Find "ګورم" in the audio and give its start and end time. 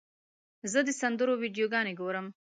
1.99-2.27